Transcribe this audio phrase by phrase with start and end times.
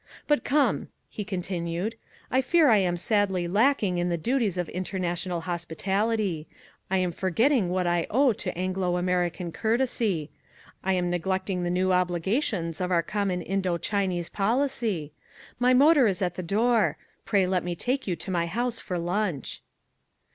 [0.25, 1.93] But come," he continued,
[2.31, 6.47] "I fear I am sadly lacking in the duties of international hospitality.
[6.89, 10.31] I am forgetting what I owe to Anglo American courtesy.
[10.83, 15.13] I am neglecting the new obligations of our common Indo Chinese policy.
[15.59, 16.97] My motor is at the door.
[17.23, 19.61] Pray let me take you to my house to lunch."